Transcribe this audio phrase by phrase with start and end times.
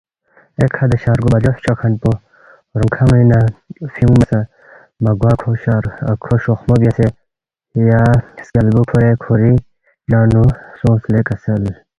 [0.61, 2.11] ایکھہ دے شرگو بَجو فچوکھن پو
[2.77, 3.39] رونگ کھنگ پوینگ نہ
[3.93, 4.39] فیُونگما سہ
[5.03, 5.31] مہ گوا
[6.23, 7.07] کھو شوخمو بیاسے
[7.89, 8.01] یا
[8.51, 9.53] کیالبُو کُھورے کُھوری
[10.09, 10.43] ننگ نُو
[10.77, 11.63] سونگس لے کسل